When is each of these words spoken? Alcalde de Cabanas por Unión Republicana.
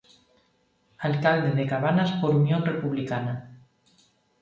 Alcalde 0.97 1.51
de 1.55 1.67
Cabanas 1.67 2.11
por 2.19 2.31
Unión 2.41 2.65
Republicana. 2.65 3.33